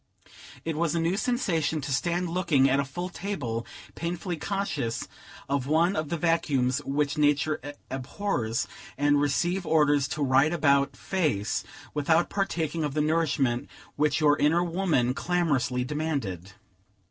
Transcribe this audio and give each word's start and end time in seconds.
It 0.65 0.75
was 0.75 0.95
a 0.95 0.99
new 0.99 1.15
sensation 1.15 1.79
to 1.81 1.93
stand 1.93 2.27
looking 2.27 2.67
at 2.67 2.79
a 2.79 2.83
full 2.85 3.07
table, 3.07 3.67
painfully 3.93 4.35
conscious 4.35 5.07
of 5.47 5.67
one 5.67 5.95
of 5.95 6.09
the 6.09 6.17
vacuums 6.17 6.79
which 6.83 7.19
Nature 7.19 7.61
abhors, 7.91 8.67
and 8.97 9.21
receive 9.21 9.63
orders 9.63 10.07
to 10.07 10.23
right 10.23 10.51
about 10.53 10.97
face, 10.97 11.63
without 11.93 12.31
partaking 12.31 12.83
of 12.83 12.95
the 12.95 13.01
nourishment 13.01 13.69
which 13.95 14.19
your 14.19 14.35
inner 14.39 14.63
woman 14.63 15.13
clamorously 15.13 15.83
demanded. 15.83 16.53